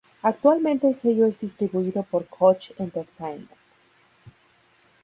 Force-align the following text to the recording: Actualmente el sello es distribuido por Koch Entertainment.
Actualmente 0.23 0.87
el 0.87 0.95
sello 0.95 1.27
es 1.27 1.41
distribuido 1.41 2.01
por 2.01 2.25
Koch 2.25 2.71
Entertainment. 2.79 3.51